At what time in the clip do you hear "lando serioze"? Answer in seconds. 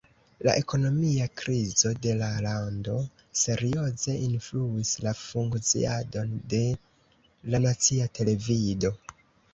2.45-4.15